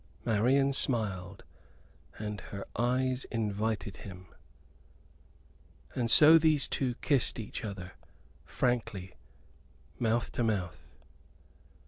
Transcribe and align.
Marian 0.25 0.73
smiled, 0.73 1.43
and 2.17 2.41
her 2.49 2.65
eyes 2.75 3.25
invited 3.25 3.97
him. 3.97 4.33
And 5.93 6.09
so 6.09 6.39
these 6.39 6.67
two 6.67 6.95
kissed 7.01 7.37
each 7.39 7.63
other 7.63 7.91
frankly, 8.43 9.13
mouth 9.99 10.31
to 10.31 10.43
mouth. 10.43 10.87